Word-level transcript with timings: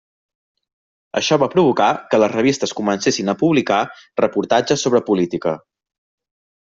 Això 1.19 1.37
va 1.43 1.49
provocar 1.55 1.89
que 2.13 2.19
les 2.23 2.33
revistes 2.33 2.73
comencessin 2.79 3.29
a 3.35 3.37
publicar 3.43 3.79
reportatges 4.27 4.87
sobre 4.87 5.03
política. 5.11 5.55